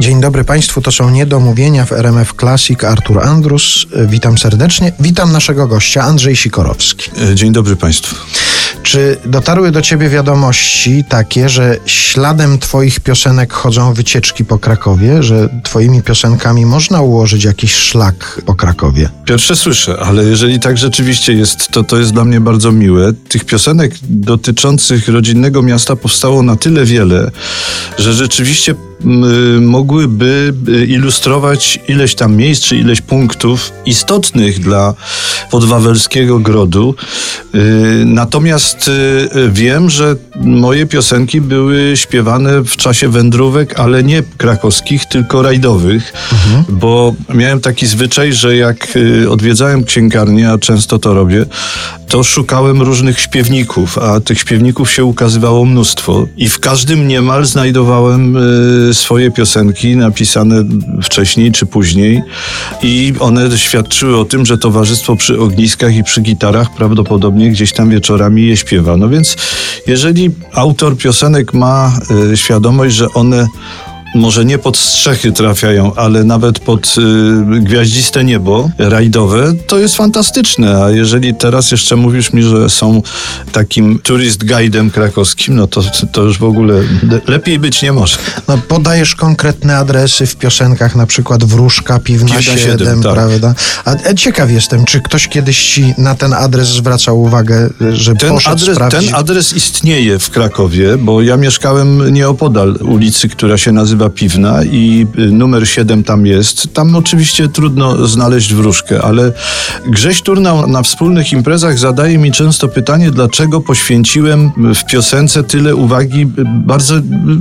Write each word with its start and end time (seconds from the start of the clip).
Dzień 0.00 0.20
dobry 0.20 0.44
Państwu, 0.44 0.80
to 0.80 0.92
są 0.92 1.10
Niedomówienia 1.10 1.84
w 1.84 1.92
RMF 1.92 2.34
Classic. 2.40 2.84
Artur 2.84 3.20
Andrus, 3.20 3.86
witam 4.06 4.38
serdecznie. 4.38 4.92
Witam 5.00 5.32
naszego 5.32 5.66
gościa, 5.66 6.02
Andrzej 6.02 6.36
Sikorowski. 6.36 7.10
E, 7.30 7.34
Dzień 7.34 7.52
dobry 7.52 7.76
Państwu. 7.76 8.16
Czy 8.82 9.16
dotarły 9.24 9.70
do 9.70 9.82
Ciebie 9.82 10.08
wiadomości 10.08 11.04
takie, 11.08 11.48
że 11.48 11.76
śladem 11.86 12.58
Twoich 12.58 13.00
piosenek 13.00 13.52
chodzą 13.52 13.94
wycieczki 13.94 14.44
po 14.44 14.58
Krakowie, 14.58 15.22
że 15.22 15.48
Twoimi 15.62 16.02
piosenkami 16.02 16.66
można 16.66 17.00
ułożyć 17.00 17.44
jakiś 17.44 17.74
szlak 17.74 18.40
po 18.46 18.54
Krakowie? 18.54 19.08
Pierwsze 19.24 19.56
słyszę, 19.56 19.96
ale 20.00 20.24
jeżeli 20.24 20.60
tak 20.60 20.78
rzeczywiście 20.78 21.32
jest, 21.32 21.68
to 21.68 21.84
to 21.84 21.98
jest 21.98 22.12
dla 22.12 22.24
mnie 22.24 22.40
bardzo 22.40 22.72
miłe. 22.72 23.12
Tych 23.28 23.44
piosenek 23.44 23.92
dotyczących 24.02 25.08
rodzinnego 25.08 25.62
miasta 25.62 25.96
powstało 25.96 26.42
na 26.42 26.56
tyle 26.56 26.84
wiele, 26.84 27.30
że 27.98 28.12
rzeczywiście 28.12 28.74
mogłyby 29.60 30.54
y, 30.68 30.86
ilustrować 30.86 31.80
ileś 31.88 32.14
tam 32.14 32.36
miejsc 32.36 32.62
czy 32.62 32.76
ileś 32.76 33.00
punktów 33.00 33.72
istotnych 33.86 34.60
dla 34.60 34.94
podwawelskiego 35.50 36.38
grodu. 36.38 36.94
Y, 37.54 38.04
Natomiast 38.06 38.88
y, 38.88 39.50
wiem, 39.52 39.90
że 39.90 40.16
moje 40.40 40.86
piosenki 40.86 41.40
były 41.40 41.92
śpiewane 41.94 42.64
w 42.64 42.76
czasie 42.76 43.08
wędrówek, 43.08 43.80
ale 43.80 44.02
nie 44.02 44.22
krakowskich, 44.36 45.04
tylko 45.04 45.42
rajdowych, 45.42 46.12
bo 46.68 47.14
miałem 47.34 47.60
taki 47.60 47.86
zwyczaj, 47.86 48.32
że 48.32 48.56
jak 48.56 48.98
odwiedzałem 49.30 49.84
księgarnię, 49.84 50.50
a 50.50 50.58
często 50.58 50.98
to 50.98 51.14
robię, 51.14 51.46
to 52.08 52.22
szukałem 52.24 52.82
różnych 52.82 53.20
śpiewników, 53.20 53.98
a 53.98 54.20
tych 54.20 54.38
śpiewników 54.38 54.90
się 54.90 55.04
ukazywało 55.04 55.64
mnóstwo 55.64 56.26
i 56.36 56.48
w 56.48 56.60
każdym 56.60 57.08
niemal 57.08 57.44
znajdowałem 57.44 58.36
swoje 58.94 59.30
piosenki 59.30 59.96
napisane 59.96 60.64
wcześniej 61.02 61.52
czy 61.52 61.66
później 61.66 62.22
i 62.82 63.12
one 63.20 63.58
świadczyły 63.58 64.16
o 64.16 64.24
tym, 64.24 64.46
że 64.46 64.58
towarzystwo 64.58 65.16
przy 65.16 65.40
ogniskach 65.40 65.96
i 65.96 66.04
przy 66.04 66.20
gitarach 66.20 66.74
prawdopodobnie 66.74 67.50
gdzieś 67.50 67.72
tam 67.72 67.90
wieczorami 67.90 68.46
je 68.46 68.56
śpiewa. 68.56 68.96
No 68.96 69.08
więc 69.08 69.36
jeżeli 69.86 70.30
autor 70.52 70.96
piosenek 70.96 71.54
ma 71.54 71.92
y, 72.32 72.36
świadomość, 72.36 72.94
że 72.94 73.08
one 73.14 73.48
może 74.14 74.44
nie 74.44 74.58
pod 74.58 74.76
strzechy 74.76 75.32
trafiają, 75.32 75.94
ale 75.94 76.24
nawet 76.24 76.58
pod 76.58 76.94
y, 76.98 77.60
gwiaździste 77.60 78.24
niebo 78.24 78.70
rajdowe, 78.78 79.52
to 79.66 79.78
jest 79.78 79.96
fantastyczne. 79.96 80.84
A 80.84 80.90
jeżeli 80.90 81.34
teraz 81.34 81.70
jeszcze 81.70 81.96
mówisz 81.96 82.32
mi, 82.32 82.42
że 82.42 82.70
są 82.70 83.02
takim 83.52 83.98
turist 83.98 84.44
guidem 84.46 84.90
krakowskim, 84.90 85.54
no 85.56 85.66
to, 85.66 85.82
to 86.12 86.22
już 86.22 86.38
w 86.38 86.44
ogóle 86.44 86.74
le- 87.02 87.20
lepiej 87.26 87.58
być 87.58 87.82
nie 87.82 87.92
może. 87.92 88.16
No, 88.48 88.58
podajesz 88.68 89.14
konkretne 89.14 89.76
adresy 89.78 90.26
w 90.26 90.36
piosenkach, 90.36 90.96
na 90.96 91.06
przykład 91.06 91.44
Wróżka, 91.44 91.98
Piwna, 91.98 92.28
Piwna 92.28 92.42
7, 92.42 92.58
siedem, 92.58 93.02
tak. 93.02 93.14
prawda? 93.14 93.54
A 93.84 94.14
ciekaw 94.14 94.50
jestem, 94.50 94.84
czy 94.84 95.00
ktoś 95.00 95.28
kiedyś 95.28 95.64
Ci 95.74 95.94
na 95.98 96.14
ten 96.14 96.32
adres 96.32 96.68
zwracał 96.68 97.22
uwagę, 97.22 97.70
że 97.92 98.14
Ten 98.14 98.30
poszedł 98.30 98.56
adres, 98.56 98.74
sprawdzić? 98.74 99.06
ten 99.10 99.14
adres 99.14 99.52
istnieje 99.56 100.18
w 100.18 100.30
Krakowie, 100.30 100.96
bo 100.98 101.22
ja 101.22 101.36
mieszkałem 101.36 102.14
nieopodal 102.14 102.78
ulicy, 102.80 103.28
która 103.28 103.58
się 103.58 103.72
nazywa 103.72 104.03
Piwna 104.10 104.64
i 104.64 105.06
y, 105.18 105.20
numer 105.20 105.68
7 105.68 106.04
tam 106.04 106.26
jest. 106.26 106.74
Tam 106.74 106.96
oczywiście 106.96 107.48
trudno 107.48 108.06
znaleźć 108.06 108.54
wróżkę, 108.54 109.02
ale 109.02 109.32
Grześ 109.86 110.22
Turnał 110.22 110.68
na 110.68 110.82
wspólnych 110.82 111.32
imprezach 111.32 111.78
zadaje 111.78 112.18
mi 112.18 112.32
często 112.32 112.68
pytanie, 112.68 113.10
dlaczego 113.10 113.60
poświęciłem 113.60 114.50
w 114.74 114.84
piosence 114.84 115.44
tyle 115.44 115.76
uwagi 115.76 116.26
bardzo 116.46 116.94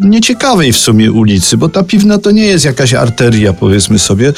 nieciekawej 0.00 0.72
w 0.72 0.78
sumie 0.78 1.12
ulicy, 1.12 1.56
bo 1.56 1.68
ta 1.68 1.82
Piwna 1.82 2.18
to 2.18 2.30
nie 2.30 2.44
jest 2.44 2.64
jakaś 2.64 2.94
arteria, 2.94 3.52
powiedzmy 3.52 3.98
sobie. 3.98 4.32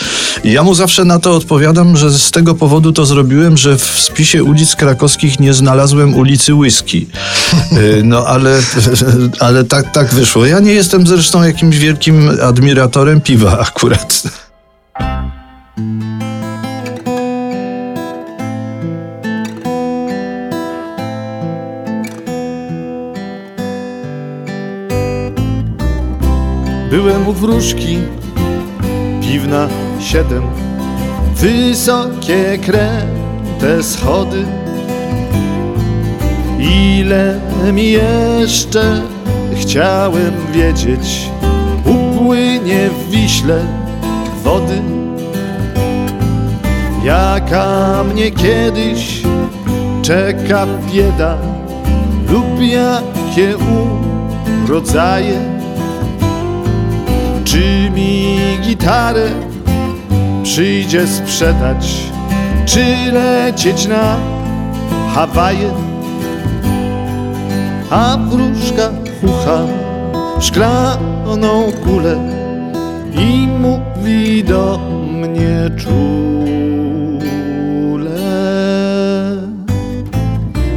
Ja 0.45 0.63
mu 0.63 0.75
zawsze 0.75 1.05
na 1.05 1.19
to 1.19 1.37
odpowiadam, 1.37 1.97
że 1.97 2.11
z 2.11 2.31
tego 2.31 2.55
powodu 2.55 2.93
to 2.93 3.07
zrobiłem, 3.07 3.57
że 3.57 3.79
w 3.79 4.01
spisie 4.01 4.45
ulic 4.45 4.77
krakowskich 4.77 5.41
nie 5.41 5.55
znalazłem 5.55 6.15
ulicy 6.15 6.55
Whisky. 6.55 7.07
No 8.05 8.27
ale, 8.27 8.59
ale 9.47 9.65
tak, 9.65 9.93
tak 9.93 10.15
wyszło. 10.15 10.47
Ja 10.47 10.61
nie 10.61 10.73
jestem 10.73 11.07
zresztą 11.07 11.43
jakimś 11.43 11.79
wielkim 11.79 12.10
admiratorem 12.43 13.21
piwa 13.21 13.59
akurat. 13.59 14.23
Byłem 26.91 27.29
u 27.29 27.33
wróżki, 27.33 27.99
piwna 29.21 29.69
siedem, 30.01 30.43
wysokie 31.37 32.59
kręte 32.59 33.83
schody. 33.83 34.45
Ile 36.59 37.41
mi 37.73 37.91
jeszcze 37.91 39.03
chciałem 39.61 40.33
wiedzieć, 40.53 41.31
upłynie 42.51 42.91
w 42.91 43.11
Wiśle 43.11 43.65
wody. 44.45 44.83
Jaka 47.05 48.05
mnie 48.05 48.31
kiedyś 48.31 49.23
czeka 50.03 50.67
bieda 50.93 51.37
lub 52.29 52.61
jakie 52.61 53.57
urodzaje. 54.65 55.39
Czy 57.45 57.91
mi 57.95 58.39
gitarę 58.63 59.31
przyjdzie 60.43 61.07
sprzedać, 61.07 61.97
czy 62.67 63.13
lecieć 63.13 63.87
na 63.87 64.17
Hawaje? 65.15 65.71
A 67.91 68.17
wróżka 68.17 68.91
chucha 69.21 69.59
w 70.39 70.45
szklaną 70.45 71.73
kulę 71.85 72.40
i 73.15 73.47
mówi 73.47 74.45
do 74.45 74.79
mnie 75.13 75.71
czule. 75.77 76.01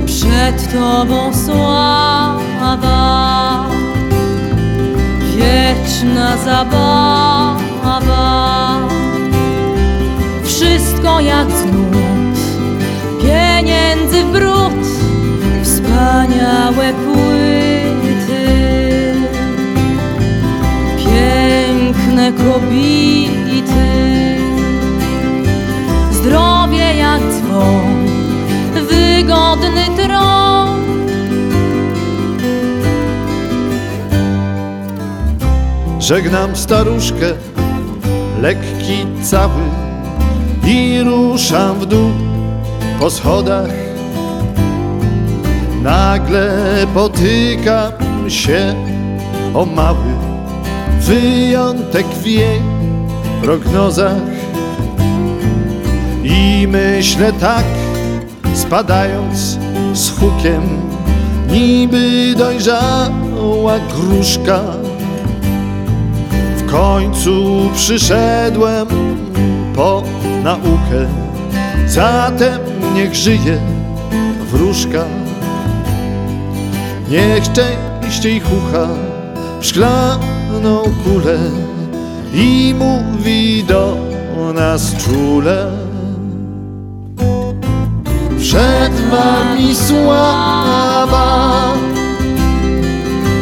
Przed 0.06 0.74
Tobą 0.74 1.34
sława, 1.46 2.90
wieczna 5.38 6.38
zabawa. 6.38 7.54
Wszystko 10.44 11.20
jak 11.20 11.52
znów, 11.52 11.93
dzwon, 27.53 28.08
wygodny 28.90 29.85
tron. 29.97 30.84
Żegnam 36.00 36.55
staruszkę, 36.55 37.26
lekki 38.41 39.05
cały 39.23 39.64
i 40.66 41.03
ruszam 41.03 41.79
w 41.79 41.85
dół 41.85 42.11
po 43.00 43.09
schodach. 43.09 43.72
Nagle 45.84 46.50
potykam 46.94 48.29
się 48.29 48.76
o 49.53 49.66
mały 49.66 50.14
wyjątek 51.00 52.08
w 52.08 52.28
jej 52.28 52.61
prognozach 53.41 54.42
i 56.23 56.67
myślę 56.67 57.34
tak, 57.34 57.66
spadając 58.53 59.58
z 59.93 60.20
hukiem, 60.20 60.61
niby 61.49 62.35
dojrzała 62.37 63.79
gruszka 63.79 64.59
końcu 66.73 67.70
przyszedłem 67.75 68.87
po 69.75 70.03
naukę, 70.43 71.08
zatem 71.87 72.59
niech 72.96 73.16
żyje 73.16 73.58
wróżka. 74.52 75.03
Niech 77.09 77.52
częściej 77.52 78.40
chucha 78.40 78.87
w 79.59 79.66
szklaną 79.66 80.84
kulę 81.03 81.37
i 82.34 82.76
mówi 82.79 83.64
do 83.64 83.97
nas 84.53 84.96
czule. 84.96 85.83
Przed 88.53 88.94
wami 89.09 89.76
sława, 89.76 91.73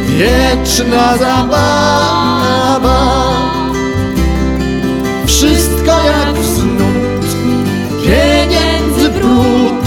wieczna 0.07 1.17
zabawa. 1.17 3.01
Wszystko 5.25 5.91
jak 5.91 6.35
w 6.35 6.55
znut, 6.55 7.25
pieniędzy 8.03 9.09
brud, 9.09 9.85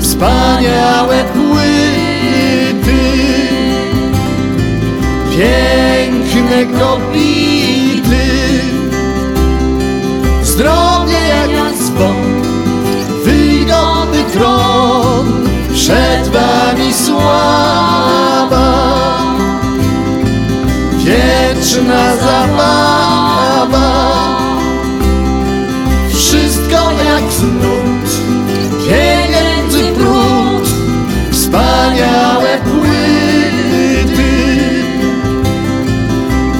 wspaniałe 0.00 1.24
płyty, 1.24 3.02
piękne 5.30 6.80
kobiety, 6.80 8.26
zdrowie 10.42 11.18
jak 11.28 11.74
dzwon, 11.74 12.43
Tron, 14.22 15.48
przed 15.72 16.28
wami 16.28 16.92
sława, 16.92 18.74
wieczna 20.96 22.16
zabawa. 22.16 23.90
Wszystko 26.08 26.90
jak 26.92 27.32
znud, 27.32 28.08
pieniędzy 28.88 29.82
prut, 29.92 30.68
wspaniałe 31.30 32.58
płyty, 32.64 32.94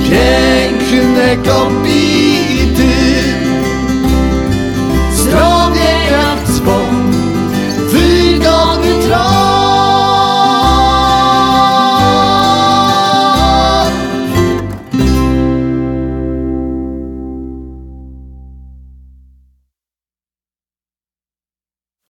piękne 0.03 1.37
kobiety. 1.37 2.34